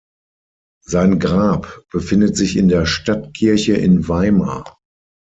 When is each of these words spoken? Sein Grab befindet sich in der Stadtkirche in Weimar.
Sein 0.83 1.19
Grab 1.19 1.83
befindet 1.91 2.35
sich 2.35 2.57
in 2.57 2.69
der 2.69 2.87
Stadtkirche 2.87 3.73
in 3.75 4.07
Weimar. 4.09 4.81